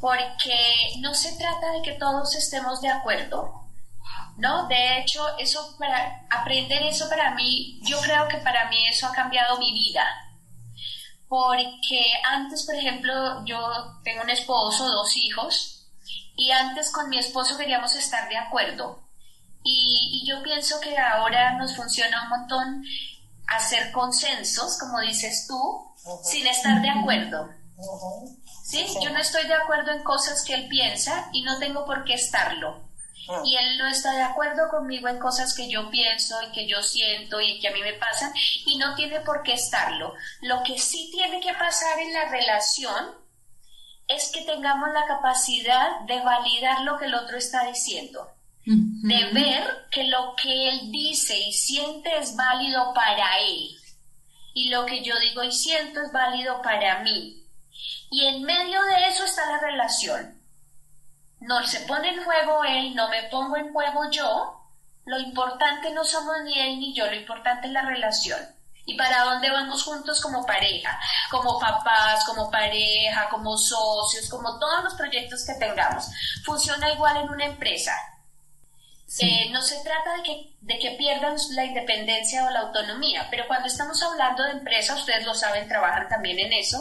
[0.00, 3.68] porque no se trata de que todos estemos de acuerdo,
[4.36, 4.66] ¿no?
[4.68, 9.12] De hecho, eso para aprender eso para mí, yo creo que para mí eso ha
[9.12, 10.04] cambiado mi vida.
[11.28, 13.60] Porque antes, por ejemplo, yo
[14.02, 15.80] tengo un esposo, dos hijos,
[16.36, 19.04] y antes con mi esposo queríamos estar de acuerdo.
[19.62, 22.84] Y, yo pienso que ahora nos funciona un montón
[23.46, 27.50] hacer consensos, como dices tú, sin estar de acuerdo.
[28.70, 28.86] ¿Sí?
[29.02, 32.14] Yo no estoy de acuerdo en cosas que él piensa y no tengo por qué
[32.14, 32.88] estarlo.
[33.28, 33.42] Ah.
[33.44, 36.82] Y él no está de acuerdo conmigo en cosas que yo pienso y que yo
[36.82, 38.32] siento y que a mí me pasan
[38.66, 40.14] y no tiene por qué estarlo.
[40.42, 43.14] Lo que sí tiene que pasar en la relación
[44.06, 48.28] es que tengamos la capacidad de validar lo que el otro está diciendo.
[48.66, 53.76] De ver que lo que él dice y siente es válido para él.
[54.54, 57.39] Y lo que yo digo y siento es válido para mí
[58.10, 60.40] y en medio de eso está la relación.
[61.40, 64.56] No se pone en juego él, no me pongo en juego yo.
[65.06, 68.40] Lo importante no somos ni él ni yo, lo importante es la relación.
[68.84, 70.98] ¿Y para dónde vamos juntos como pareja?
[71.30, 76.10] Como papás, como pareja, como socios, como todos los proyectos que tengamos.
[76.44, 77.92] Funciona igual en una empresa.
[79.18, 83.46] Eh, no se trata de que, de que pierdan la independencia o la autonomía, pero
[83.48, 86.80] cuando estamos hablando de empresa, ustedes lo saben, trabajan también en eso,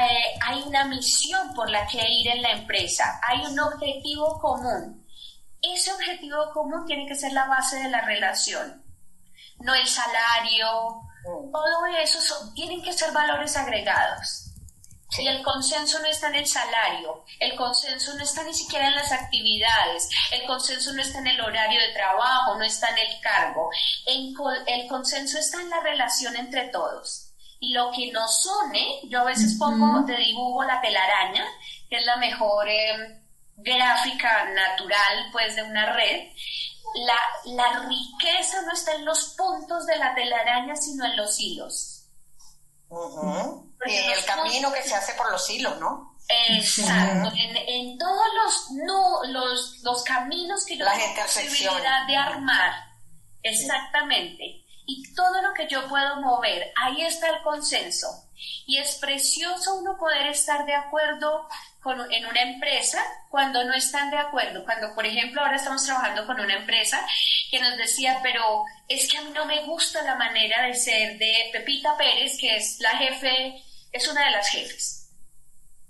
[0.00, 5.06] eh, hay una misión por la que ir en la empresa, hay un objetivo común.
[5.62, 8.84] Ese objetivo común tiene que ser la base de la relación,
[9.60, 11.52] no el salario, mm.
[11.52, 14.48] todo eso tienen que ser valores agregados.
[15.16, 18.94] Y el consenso no está en el salario, el consenso no está ni siquiera en
[18.94, 23.20] las actividades, el consenso no está en el horario de trabajo, no está en el
[23.20, 23.70] cargo.
[24.06, 27.27] El, consenso está en la relación entre todos.
[27.60, 31.44] Y lo que nos une, yo a veces pongo de dibujo la telaraña,
[31.90, 33.20] que es la mejor eh,
[33.56, 36.28] gráfica natural pues de una red.
[36.94, 37.18] La,
[37.52, 42.06] la riqueza no está en los puntos de la telaraña, sino en los hilos.
[43.86, 46.16] Y en el camino que se hace por los hilos, ¿no?
[46.28, 52.72] Exacto, en, todos los, no, los, los caminos que yo Las tengo posibilidad de armar,
[53.42, 58.08] exactamente, y todo lo que yo puedo mover, ahí está el consenso.
[58.66, 61.46] Y es precioso uno poder estar de acuerdo
[62.10, 64.64] en una empresa cuando no están de acuerdo.
[64.64, 67.06] Cuando, por ejemplo, ahora estamos trabajando con una empresa
[67.50, 71.18] que nos decía, pero es que a mí no me gusta la manera de ser
[71.18, 73.62] de Pepita Pérez, que es la jefe,
[73.92, 75.10] es una de las jefes.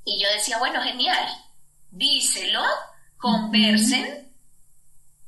[0.05, 1.24] Y yo decía, bueno, genial,
[1.92, 2.64] díselo,
[3.16, 4.34] conversen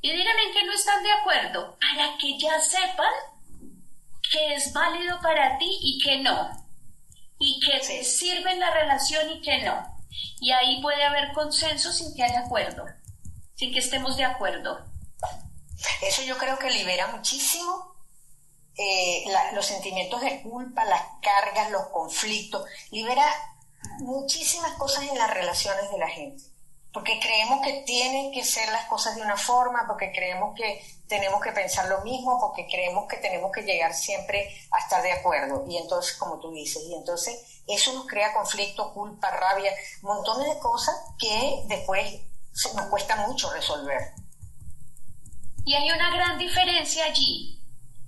[0.01, 3.13] y digan en qué no están de acuerdo, para que ya sepan
[4.31, 6.51] que es válido para ti y que no,
[7.39, 10.01] y que te sirve en la relación y que no.
[10.41, 12.85] Y ahí puede haber consenso sin que haya acuerdo,
[13.55, 14.85] sin que estemos de acuerdo.
[16.03, 17.95] Eso yo creo que libera muchísimo
[18.77, 23.25] eh, los sentimientos de culpa, las cargas, los conflictos, libera
[23.99, 26.43] muchísimas cosas en las relaciones de la gente.
[26.93, 31.43] Porque creemos que tienen que ser las cosas de una forma, porque creemos que tenemos
[31.43, 35.67] que pensar lo mismo, porque creemos que tenemos que llegar siempre a estar de acuerdo.
[35.69, 40.61] Y entonces, como tú dices, y entonces eso nos crea conflicto, culpa, rabia, montones de
[40.61, 42.21] cosas que después
[42.77, 44.15] nos cuesta mucho resolver.
[45.65, 47.60] Y hay una gran diferencia allí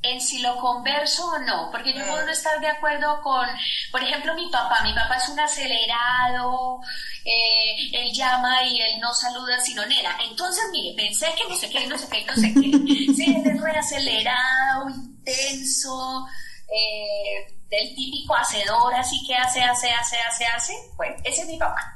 [0.03, 3.47] en si lo converso o no, porque yo puedo no estar de acuerdo con,
[3.93, 6.81] por ejemplo, mi papá, mi papá es un acelerado,
[7.25, 11.71] eh, él llama y él no saluda sino nena, entonces mire, pensé que no sé
[11.71, 16.27] qué, no sé qué, no sé qué, sí, él es re acelerado, intenso,
[16.69, 21.59] eh, del típico hacedor, así que hace, hace, hace, hace, hace, bueno, ese es mi
[21.59, 21.95] papá.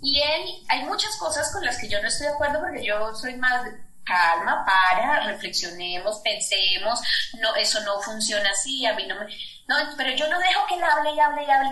[0.00, 3.14] Y él, hay muchas cosas con las que yo no estoy de acuerdo porque yo
[3.14, 3.64] soy más
[4.04, 7.00] calma, para, reflexionemos, pensemos,
[7.40, 9.26] no, eso no funciona así, a mí no me...
[9.66, 11.70] No, pero yo no dejo que él hable y hable y hable,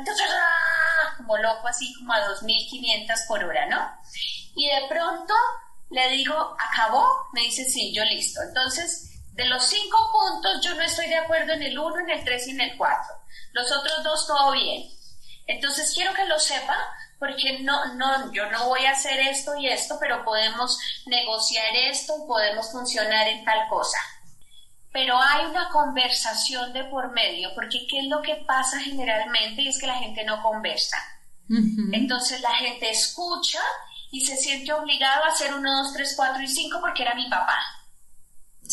[1.18, 3.96] como loco, así como a 2.500 por hora, ¿no?
[4.56, 5.34] Y de pronto
[5.90, 7.06] le digo, ¿acabó?
[7.32, 8.40] Me dice, sí, yo listo.
[8.42, 12.24] Entonces, de los cinco puntos, yo no estoy de acuerdo en el 1, en el
[12.24, 13.14] 3 y en el 4.
[13.52, 14.88] Los otros dos, todo bien.
[15.46, 16.76] Entonces, quiero que lo sepa
[17.22, 22.14] porque no, no, yo no voy a hacer esto y esto, pero podemos negociar esto
[22.18, 23.96] y podemos funcionar en tal cosa.
[24.92, 29.62] Pero hay una conversación de por medio, porque ¿qué es lo que pasa generalmente?
[29.62, 30.96] Y es que la gente no conversa.
[31.92, 33.60] Entonces la gente escucha
[34.10, 37.30] y se siente obligado a hacer uno, dos, tres, cuatro y cinco porque era mi
[37.30, 37.56] papá.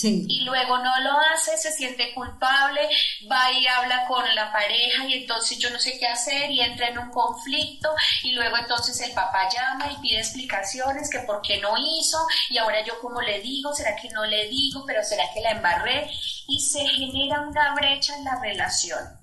[0.01, 2.81] Y luego no lo hace, se siente culpable,
[3.29, 6.89] va y habla con la pareja y entonces yo no sé qué hacer y entra
[6.89, 7.89] en un conflicto
[8.23, 12.17] y luego entonces el papá llama y pide explicaciones que por qué no hizo
[12.49, 15.51] y ahora yo cómo le digo, será que no le digo, pero será que la
[15.51, 16.09] embarré
[16.47, 19.19] y se genera una brecha en la relación.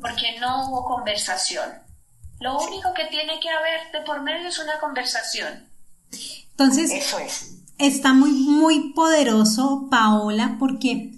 [0.00, 1.82] Porque no hubo conversación.
[2.40, 5.70] Lo único que tiene que haber de por medio es una conversación.
[6.50, 11.12] Entonces, eso es está muy, muy poderoso, Paola, porque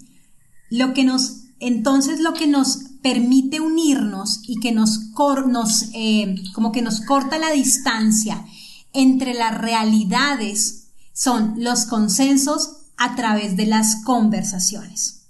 [0.69, 4.99] lo que nos, entonces lo que nos permite unirnos y que nos,
[5.47, 8.45] nos eh, como que nos corta la distancia
[8.93, 15.29] entre las realidades son los consensos a través de las conversaciones.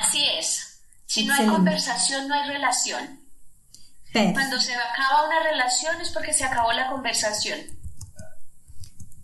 [0.00, 0.80] Así es.
[1.06, 3.20] Si no hay conversación, no hay relación.
[4.12, 7.58] Cuando se acaba una relación es porque se acabó la conversación.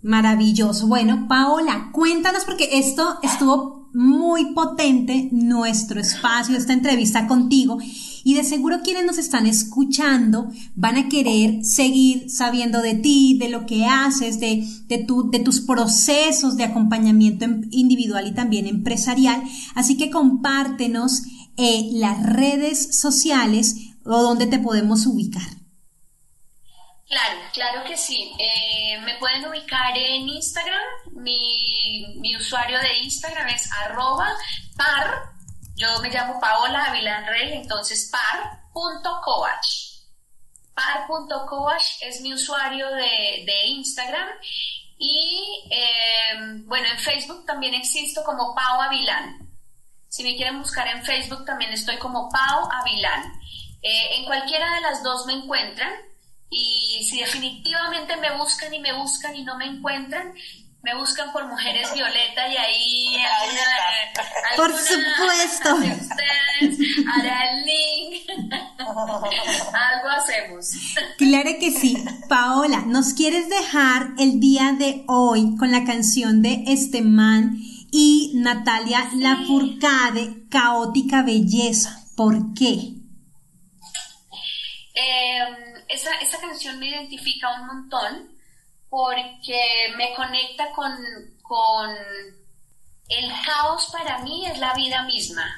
[0.03, 0.87] Maravilloso.
[0.87, 7.79] Bueno, Paola, cuéntanos porque esto estuvo muy potente, nuestro espacio, esta entrevista contigo.
[8.23, 13.49] Y de seguro quienes nos están escuchando van a querer seguir sabiendo de ti, de
[13.49, 18.67] lo que haces, de, de, tu, de tus procesos de acompañamiento em, individual y también
[18.67, 19.43] empresarial.
[19.75, 21.23] Así que compártenos
[21.57, 25.60] eh, las redes sociales o donde te podemos ubicar.
[27.11, 28.33] Claro, claro que sí.
[28.39, 30.81] Eh, me pueden ubicar en Instagram.
[31.11, 34.33] Mi, mi, usuario de Instagram es arroba
[34.77, 35.33] par.
[35.75, 39.67] Yo me llamo Paola Avilán Rey, entonces par.coach.
[40.73, 44.29] Par.coach es mi usuario de, de Instagram.
[44.97, 49.51] Y eh, bueno, en Facebook también existo como Pau Avilán.
[50.07, 53.33] Si me quieren buscar en Facebook también estoy como Pau Avilán.
[53.83, 55.93] Eh, en cualquiera de las dos me encuentran.
[56.51, 60.35] Y si definitivamente me buscan y me buscan y no me encuentran,
[60.83, 65.75] me buscan por Mujeres Violeta y ahí alguna, por supuesto.
[65.75, 68.31] ustedes hará el link.
[68.79, 70.71] Algo hacemos.
[71.19, 72.03] Claro que sí.
[72.29, 77.59] Paola nos quieres dejar el día de hoy con la canción de este man
[77.93, 82.97] y Natalia Lafourcade caótica belleza ¿por qué?
[84.95, 88.39] Eh, esa, canción me identifica un montón
[88.89, 90.93] porque me conecta con,
[91.43, 91.97] con
[93.09, 95.55] el caos para mí es la vida misma.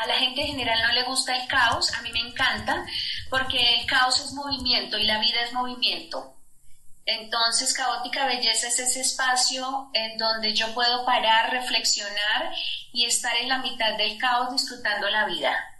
[0.00, 2.84] A, la gente en general no le gusta el caos, a mí me encanta
[3.30, 6.36] porque el caos es movimiento y la vida es movimiento.
[7.06, 12.54] Entonces, caótica belleza es ese espacio en donde yo puedo parar, reflexionar
[12.92, 15.73] y estar en la mitad del caos disfrutando la vida.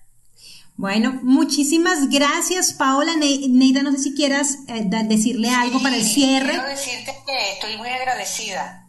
[0.76, 3.12] Bueno, muchísimas gracias, Paola.
[3.16, 6.50] Neida, no sé si quieras eh, decirle algo para el cierre.
[6.50, 8.84] Quiero decirte que estoy muy agradecida.